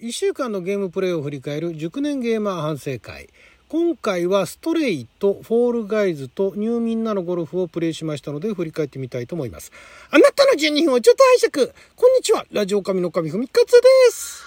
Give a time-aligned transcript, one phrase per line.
[0.00, 3.28] 1週間のゲームプレイを振り返る熟年ゲーマー反省会。
[3.68, 9.70] 今回はストレイとフォールガイズとニューミンナのゴルフをプレイしましたので振り返ってみたいと思います。
[10.10, 11.72] あなたの12分をちょっと拝借。
[11.94, 12.44] こんにちは。
[12.50, 13.78] ラジオ神の神ふみかつで
[14.10, 14.42] す。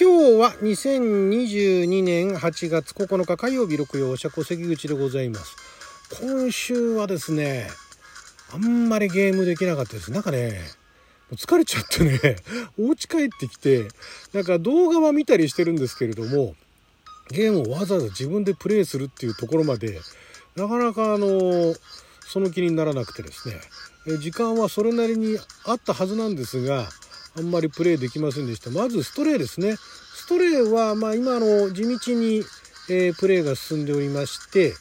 [0.00, 5.73] 今日は2022年8月9日火曜日六曜社戸関口でございます。
[6.20, 7.68] 今週はですね
[8.52, 10.12] あんまりゲームできなかったです。
[10.12, 10.60] なんかね
[11.32, 12.36] 疲れちゃってね
[12.78, 13.88] お家帰ってきて
[14.32, 16.54] なんか動画は見たりしてるんですけれども
[17.30, 20.00] ゲームをわざわざ自分でプレイするっていうところまで
[20.54, 21.74] なかなかあの
[22.28, 23.60] その気にならなくてですね。
[24.18, 26.90] 時間はそれなりにあったはずなんですが
[27.36, 28.70] あんまりプレイできませんでした。
[28.70, 29.76] まずストレイですね。
[30.14, 32.44] ストレイはまあ今の地道に、
[32.88, 34.74] え、プレイが進んでおりまして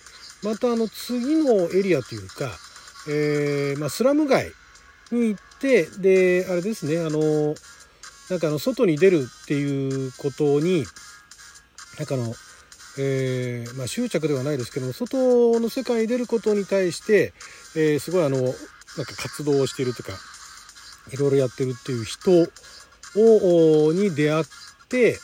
[0.44, 2.52] またあの次のエリアというか、
[3.08, 4.52] えー、まあ、スラム街
[5.12, 7.56] に行ってであれですねあの
[8.30, 10.86] なんかあの外に出るっていうことに
[11.98, 12.34] なんかあの、
[12.98, 17.34] えー、まあ、執着ではないですけども外の世界に出ることに対して、
[17.76, 20.12] えー、すごいあのなんか活動をしているとか
[21.12, 22.32] いろいろやってるっていう人
[23.16, 24.44] をに出会っ
[24.90, 25.18] て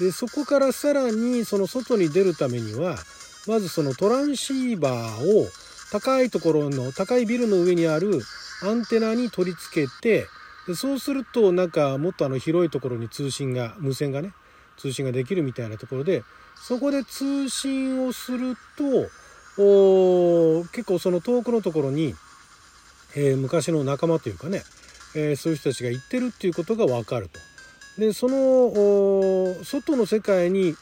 [0.00, 2.98] でそこからさらにその外に出るためには
[3.46, 5.46] まずそのトランシーバーを
[5.90, 8.20] 高いところの高いビルの上にある
[8.62, 10.26] アンテナに取り付けて
[10.66, 14.32] でそうするとなんかもっとあの広いところに通信が無線がね
[14.76, 16.22] 通信ができるみたいなところで
[16.56, 19.10] そこで通信をすると
[20.72, 22.14] 結構その遠くのところに、
[23.14, 24.62] えー、昔の仲間というかね、
[25.14, 27.38] えー、そういう人たちが行ってるっていうことが分かると。
[27.98, 30.74] でその外の世界に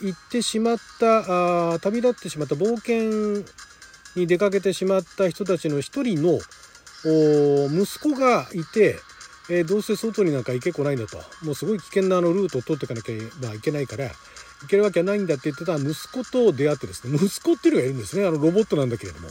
[0.00, 3.44] 行ってしまったあ旅立ってしまった冒険
[4.16, 6.38] に出かけてしまった人たちの一人の
[7.04, 8.98] 息子がいて、
[9.50, 11.18] えー、どうせ外になんか行けこないんだと。
[11.44, 14.06] もうすごい危険なあのルートを通っていかなきゃいけないから
[14.62, 18.26] 行けるわけないんだって言ってた息子と出会ってですね息子っていうのがいるんですね。
[18.26, 19.28] あのロボットなんだけれども。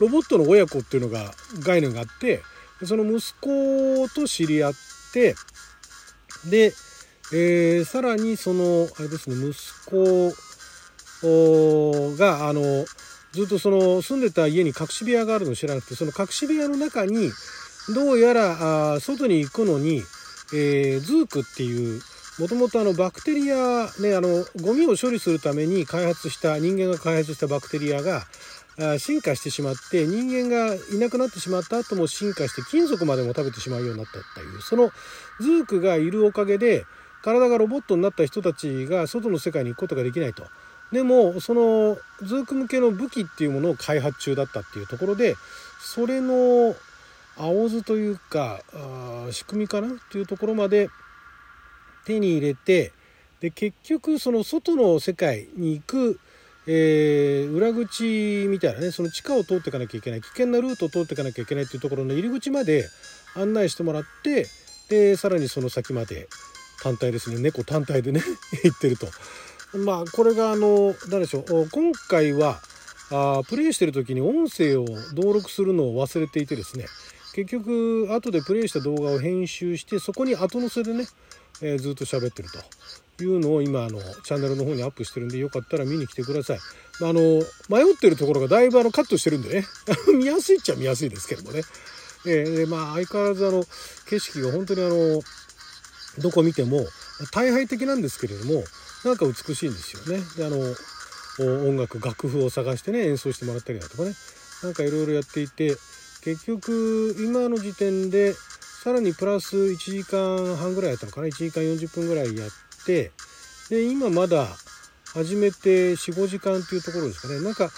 [0.00, 2.42] ロボットの親子っていうのが概念があって
[2.84, 4.72] その息子と知り合っ
[5.12, 5.34] て
[6.48, 6.72] で
[7.32, 9.54] えー、さらにそのあれですね息
[9.90, 10.32] 子
[12.16, 12.62] があの
[13.32, 17.30] ずっとその住んでた家に隠し部屋があるのを知らなくてその隠し部屋の中に
[17.94, 20.02] どうやらあ外に行くのに、
[20.52, 22.00] えー、ズークっていう
[22.38, 28.22] もともとあのバクテリア、ね、あのゴミを処理するために開発した人間が開発したバクテリアが
[28.98, 34.90] 進化してしまって人間がいなくなってしまった後も進化して金属までも食べてしまうようになったっていうその
[35.40, 36.86] ズークがいるおかげで
[37.22, 40.44] 体がロボットになった人たちが外の世界に行くことができないと。
[40.92, 45.36] でもそのズーク向けの武器っていうものを開発中だったっていうところで
[45.80, 46.74] それの
[47.36, 48.60] 青図というか
[49.30, 50.90] 仕組みかなっていうところまで
[52.04, 52.92] 手に入れて
[53.40, 56.20] で結局その外の世界に行く、
[56.66, 62.84] えー、裏口みたいなねその地下を通っていかなきゃいけない危険なルートを通っていかなきゃいけないっていうところの入り口まで
[63.34, 64.46] 案内してもらって
[64.90, 66.28] でさらにその先まで
[66.82, 67.38] 単体ですね。
[67.38, 68.22] 猫単体でね
[68.64, 69.08] 行ってると。
[69.78, 71.68] まあこれがあの何でしょう。
[71.70, 72.60] 今回は
[73.10, 76.86] あプレイしてる時に音声を登録するのを忘れていてですね。
[77.34, 81.06] 結局後でプレイした動画を編集してそこに後乗せでね、
[81.62, 82.58] えー、ずっと喋ってると。
[83.22, 86.58] いうのを今あのチャンネルの方にアップしてるんでよかったら見に来てください。
[87.00, 87.20] まあ、あの
[87.68, 89.66] 迷ってるところがだいぶあのカットしてるんでね。
[90.16, 91.62] 見やすいっちゃ見やすいですけどもね。
[92.26, 93.64] えー、まあ相変わらずあの
[94.08, 95.22] 景色が本当にあの
[96.18, 96.86] どこ見ても
[97.32, 98.64] 大敗的なんですけれども
[99.04, 100.22] なんか美しいんですよね。
[100.36, 100.58] であの
[101.68, 104.14] 音楽楽譜を探してね演奏してもらったりだとかね。
[104.62, 105.76] なんかいろいろやっていて
[106.22, 108.34] 結局今の時点で
[108.82, 112.50] さらにプラス1時間半ぐらいやったのかな？1時間40分ぐらいやっ
[112.84, 113.10] て
[113.70, 114.46] で今まだ
[115.14, 117.40] 始めて45時間っていうところですかね。
[117.40, 117.70] なんか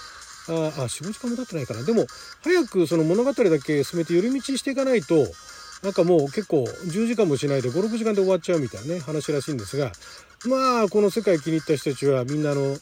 [0.48, 1.84] ああ45時間も経ってないかな。
[1.84, 2.06] でも
[2.42, 5.14] 早くその物語だけ進めて寄り道していかないと
[5.82, 9.92] なんかもう結構10時間もしないで56時間で終わっちゃうみたいなね話らしいんですが
[10.46, 12.76] まあこの世界気に入った人たちはみんなの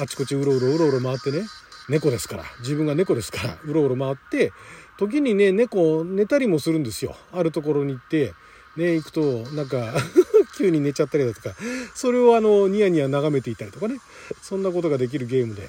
[0.00, 1.42] あちこちうろうろうろうろ回ってね
[1.88, 4.52] 猫ですから自分が猫ですからうろうろ回って
[4.98, 7.14] 時にね猫寝たりもするんですよ。
[7.32, 8.32] あるところに行って
[8.76, 9.20] ね行くと
[9.54, 9.94] なんか
[10.56, 11.54] 急に寝ちゃったりだとか
[11.94, 13.98] それをあのニヤニヤ眺めていたりとかね
[14.42, 15.68] そんなことができるゲームで。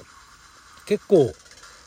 [0.86, 1.34] 結構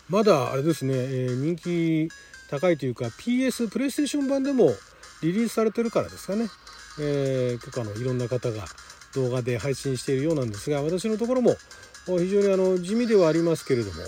[0.09, 2.09] まだあれですね、えー、人気
[2.51, 4.75] 高いというか PS プレイステーション版でも
[5.21, 6.47] リリースされてるからですかね、
[6.99, 8.65] えー、結構あのいろんな方が
[9.13, 11.55] 動画で配信しているようなんですが私のところも
[12.05, 14.01] 非常にあの地味ではありますけれども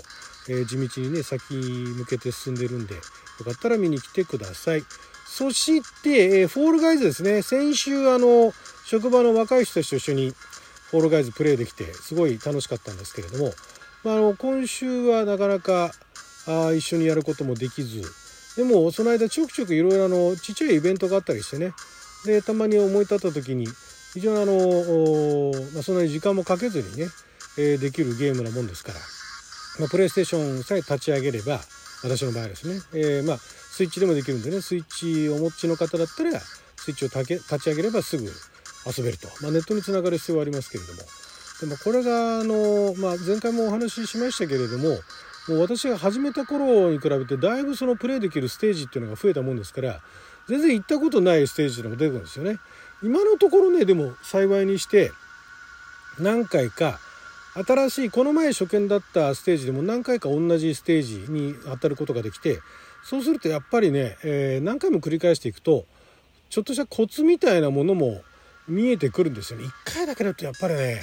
[0.48, 3.00] えー、地道にね先向けて進んでるんでよ
[3.44, 4.84] かったら見に来てください。
[5.26, 7.42] そして、えー、フォールガイズですね。
[7.42, 8.52] 先週あの
[8.84, 10.30] 職場の若い人たちと一緒に
[10.90, 13.52] フォールガイズプレイできてすごい楽しかったんですけれども、
[14.04, 15.92] まあ、あの今週はなかなか
[16.46, 18.02] あ一緒にやることもできず
[18.56, 21.72] でもその間ちょくちょくいろいろあのちっちゃいイベントがあったりしてね。
[22.24, 23.66] でたまに思い立った時に
[24.14, 27.08] 非常にあの、まあ、そんなに時間もかけずにね、
[27.58, 28.98] えー、できるゲームなもんですから、
[29.80, 31.60] まあ、プレイステーションさえ立ち上げれば
[32.02, 38.24] 私の場合ですね、えー、まあスイッチでもできるんでねスイッチをお持ちの方だったらスイッチを立ち上げればすぐ
[38.86, 41.00] 遊べると、まあ、ネットにつながる必要はありますけれども。
[41.60, 44.98] でもこれがあの、まあ、前回もお話ししましたけれども
[45.48, 50.00] もう私が始めた頃に比べてだいぶそのプレイできるステージっていうのが増えたもんですから
[50.48, 52.58] 全然行ったことないステージっていうのが出てくるんですよね。
[53.02, 55.12] 今のところねでも幸いにして
[56.18, 56.98] 何回か
[57.66, 62.60] 新しいこの前初見だったステージでも何回か同じステージに当たることができて
[63.04, 65.84] そうするとやっぱりね、えー、何回も繰り返していくと
[66.48, 68.22] ちょっとしたコツみたいなものも
[68.66, 69.66] 見えてくるんですよね。
[69.66, 71.02] 一回だけだとやっぱりね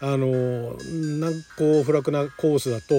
[0.00, 0.76] あの
[1.20, 2.94] 難攻不落なコースだと、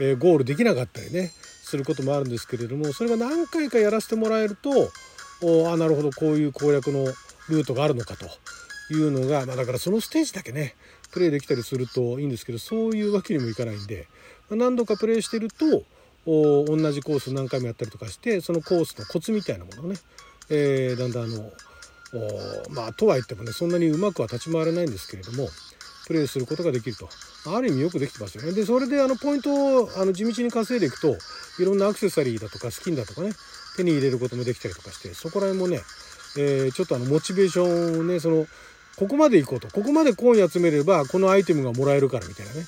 [0.00, 1.32] え、ゴールできなかったりね
[1.62, 4.70] することもあるんですけれどもそれが何回かやらせてもらえると
[5.42, 7.04] おあなるほどこういう攻略の
[7.48, 8.26] ルートがあるのかと。
[8.90, 10.74] いうのが、まあ、だからそのステージだけね
[11.10, 14.08] プレイできたりするといいんですけどそういうわけにもいかないんで、
[14.50, 15.84] ま、何度かプレイしてると
[16.26, 19.96] お同じコース何回もやったりとかしてそのコースのコツみたいなものをね、
[20.50, 21.50] えー、だんだんあの
[22.70, 25.48] まあとは言ってもねそんなにうまくは立ち回れないんですけれども
[26.06, 27.08] プレイすることができると。
[27.46, 28.52] ある意味よくできてますよね。
[28.52, 31.16] でそれであのポイントをあの地道に稼いでいくと
[31.58, 33.32] いろんなアクセサリーだとかスキンだとかね
[33.76, 35.80] 手に入れることもできたりとかしてそこら辺もね、
[36.38, 38.46] えー、ちょっとあのモチベーションをねその
[38.96, 42.64] ここまで行こうとここまでコイン集めればこのアイテムがもらえるからみたいなね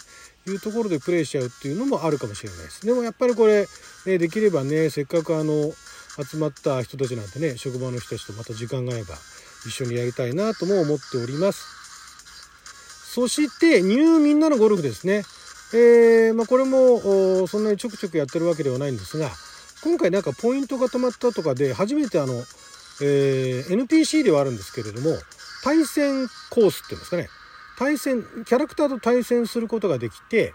[0.48, 2.86] いうところでプレイしちゃうっていうのもあるかもしれないです。
[2.86, 3.66] でもやっぱりこれ、
[4.06, 5.72] ね、できればねせっかくあの
[6.24, 9.14] 集まった人たちなんてね職場の人たちとまた時間が合えば
[9.66, 11.75] 一緒にやりたいなとも思っております。
[13.16, 15.22] そしてニューみんなのゴルフですね。
[15.72, 19.30] えー、まあ、これもそんなにちょくちょくやってるわけではないんですが
[19.82, 22.34] 今回なんかポイントが止まったとかで初めてあの、
[23.00, 25.16] えー、NPC ではあるんですけれども
[25.64, 27.28] 対戦コースっていうんですかね。
[27.78, 30.52] 対戦キャラクターと対戦することができて、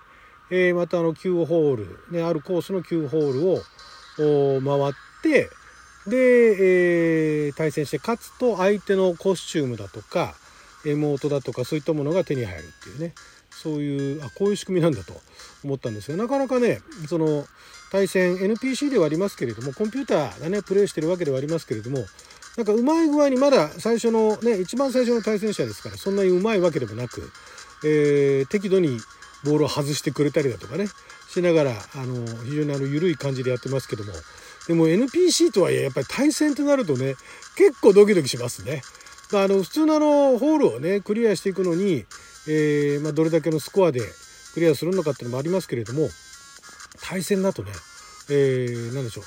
[0.51, 4.93] えー、またあの9ホール、ね、あるコースの9ホールを回っ
[5.23, 5.49] て
[6.05, 10.35] で、えー、対戦して勝つと相手のコスチュームだとか
[10.85, 13.13] 妹だとかそういったものが手に入るっていうね。
[13.51, 15.13] そういうあこういう仕組みなんだと
[15.63, 17.45] 思ったんですがなかなかねその
[17.91, 21.99] 対戦 NPC ではありますけれどもコンピューターがねプレイしてるわけではありますけれども
[22.57, 27.29] なんかうまい具合にまだ最初のね一番最初の対戦者ですからそんなにうまいわけでもなく、
[27.83, 28.99] えー、適度に
[29.43, 30.87] ボールを外してくれたりだとかね
[31.29, 34.13] しながらあの非常にあの緩い感じでやってますけども。
[34.67, 37.15] でも NPC とはいえやっぱり対戦となるとね
[37.57, 38.83] 結構ドキドキしますね。
[39.31, 42.05] まあ、あの普通のあのホールをねクリアしていくのに、
[42.47, 44.01] えー、まあ、どれだけのスコアで
[44.53, 46.09] クリアするのかっていうのもありますけれども
[47.01, 47.71] 対戦だとね、
[48.29, 49.23] えー、何でしょう。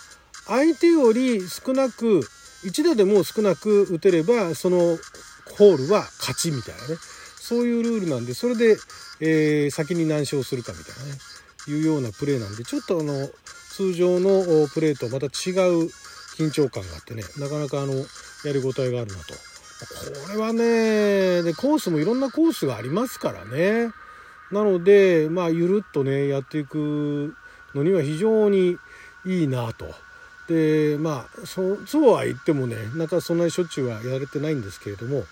[0.47, 2.21] 相手より少なく
[2.65, 4.99] 1打でも少なく打てればその
[5.59, 6.97] ホールは勝ちみたいなね。
[7.41, 8.77] そういうルールなんでそれで、
[9.21, 11.19] えー、先に何勝するかみたいなね。
[11.67, 13.29] いうようなプレーなんでちょっとあの
[13.71, 15.89] 通常のプレーとまた違う
[16.37, 19.35] 緊張感があってねなかなかあのやりごたえがあるなと。
[19.87, 23.91] これはねでコースもいろんなコースがありますからね。
[24.51, 27.35] なのでまあゆるっとねやっていく
[27.75, 28.77] のには非常に
[29.27, 29.87] いいなと。
[30.49, 35.25] でまあそそうは言ってもねなんかそんなにしょっちゅうはやれてないんですけれども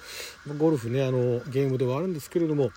[0.56, 2.70] ゴルフねあのゲームではあるんですけれども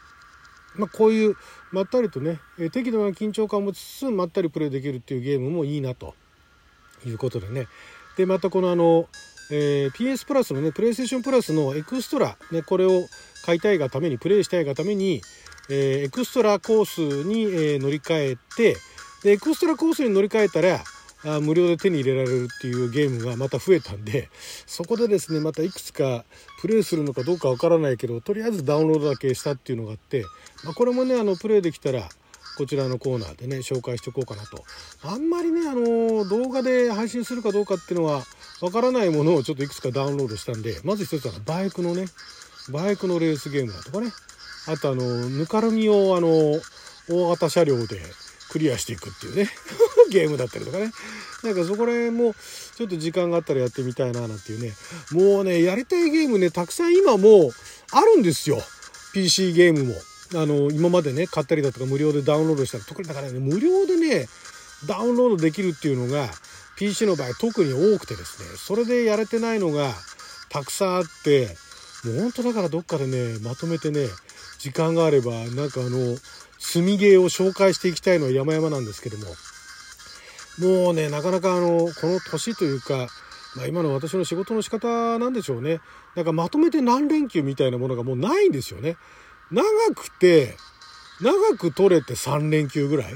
[0.77, 1.37] まあ、こういう
[1.71, 2.39] まったりとね
[2.71, 6.15] 適度な緊張感を持ちつつまったりプレイできるっていうゲームもいいなと
[7.05, 7.67] いうことでね。
[8.17, 9.07] でまたこのあの
[9.51, 13.07] えー、PS プラスのね、プレイステーションプラスのエクストラ、ね、これを
[13.45, 15.21] 買いたいがために、プレイしたいがために、
[15.69, 18.77] えー、エクストラコースに、えー、乗り換えて、
[19.23, 20.83] で、エクストラコースに乗り換えたら、
[21.27, 24.29] あ無料で手に入れられるっていうゲームがまた増えたんで、
[24.67, 26.23] そこでですね、またいくつか
[26.61, 30.23] プレイするのかどうかわからないけど、とりあえずダウンロードだけしたっていうのがあって、
[30.63, 32.07] まあ、これもね、あの、プレイできたら、
[32.57, 34.63] こちらのコーナーでね、紹介しておこうかなと。
[35.03, 38.23] あんまりね、あの、動画で配信するかどうかっていうのは、
[38.61, 42.05] わからないものをちょっといくつかダウンロードしたんで、まず一つはバイクのね、
[42.71, 44.11] バイクのレースゲームだとかね、
[44.67, 46.29] あとあの、ぬかるみをあの、
[47.09, 48.01] 大型車両で
[48.49, 49.49] クリアしていくっていうね、
[50.09, 50.91] ゲームだったりとかね。
[51.43, 52.33] なんかそこら辺も
[52.75, 54.73] ちょっと時間があったらやってみたいななんていうね、
[55.11, 57.51] もうね、やりたいゲームね、たくさん今もう
[57.91, 58.61] あるんですよ。
[59.13, 59.95] PC ゲームも。
[60.33, 64.27] あの、今までね、買ったりだとか無料でダウンロードしたら、特にだからね、無料でね、
[64.87, 66.29] ダウンロードできるっていうのが
[66.77, 69.93] PC の場合特に多くてですねそれでやれてないのが
[70.49, 71.47] たくさんあって
[72.05, 74.07] もうほんとだからどっかでねまとめてね
[74.59, 76.17] 時間があればなんかあの
[76.73, 79.25] 炭芸を紹介していきたいのは山々なんですけども
[80.59, 83.07] もうねなかなかあのこの年というか、
[83.55, 85.81] まあ、今の私の仕事の仕方なんでしょうね。
[86.15, 88.95] なんかまとめて何連休みたいなものがもうないんですよね。
[89.51, 89.63] 長
[89.93, 90.55] くて
[91.21, 93.13] 長く取れて3連休ぐらい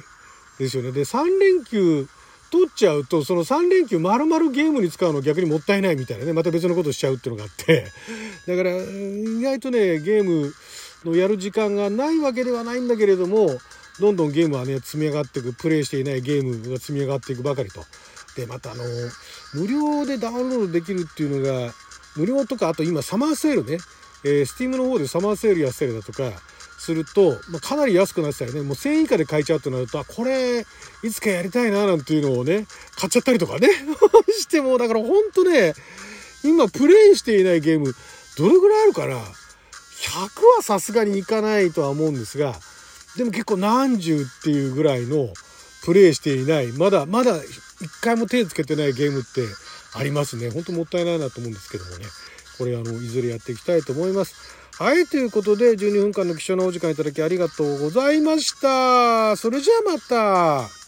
[0.60, 0.92] ですよね。
[0.92, 2.08] で3連休
[2.51, 6.34] 取っちゃうとその3連休丸々ゲームに使うの逆にもったいないみたいなね。
[6.34, 7.86] また別のことしちゃうっていうのがあって。
[8.48, 10.53] だから意外とねゲーム
[11.06, 13.58] のやる時間がないわけではないんだけれども
[14.00, 15.53] どんどんゲームはね積み上がっていく。
[15.53, 17.86] プレイしていないゲームが積み上がっていくばかりと。
[18.36, 18.84] でまたあの
[19.53, 21.74] 無料でダウンロードできるっていうのが
[22.15, 23.77] 無料とかあと今サマーセールね、
[24.24, 26.32] えー、Steam の方でサマーセールやったりだとか
[26.89, 28.62] すると、まあ、かなり安くなってたよね。
[28.62, 30.62] もう1000円以下で買えちゃうとなるとあこれ
[31.03, 32.65] いつかやりたいななんていうのをね
[32.96, 33.69] 買っちゃったりとかね。
[34.39, 35.75] してもだからほんとね
[36.43, 37.93] 今プレイしていないゲーム
[38.38, 39.17] どれぐらいあるかな。
[39.17, 39.22] 100
[40.58, 42.55] はさすがにいかないとは思うんですが
[43.17, 45.27] でも結構何十っていうぐらいの
[45.84, 46.67] プレイしていない。
[46.72, 49.43] まだまだ一回も手つけてないゲームって
[49.93, 50.50] ありますね。
[50.50, 52.05] ほんともったいないなと思うんですけどもね。
[52.58, 54.58] これあのいずれやっていきたいと思います。
[54.79, 59.36] はいということで12分間の貴重なお時間いただきありがとうございました。
[59.36, 60.78] それじゃあまた。